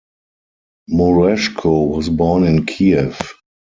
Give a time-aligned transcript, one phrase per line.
[0.89, 3.19] Murashko was born in Kiev.